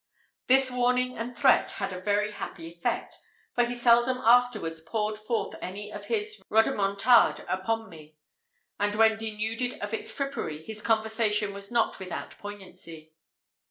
This 0.47 0.71
warning 0.71 1.15
and 1.15 1.37
threat 1.37 1.73
had 1.73 1.93
a 1.93 2.01
very 2.01 2.31
happy 2.31 2.65
effect, 2.69 3.15
for 3.53 3.63
he 3.65 3.75
seldom 3.75 4.17
afterwards 4.17 4.81
poured 4.81 5.15
forth 5.15 5.53
any 5.61 5.91
of 5.93 6.05
his 6.07 6.41
rodomontade 6.49 7.45
upon 7.47 7.87
me; 7.87 8.15
and 8.79 8.95
when 8.95 9.15
denuded 9.15 9.75
of 9.75 9.93
its 9.93 10.11
frippery, 10.11 10.63
his 10.63 10.81
conversation 10.81 11.53
was 11.53 11.69
not 11.71 11.99
without 11.99 12.31
poignancy. 12.39 13.13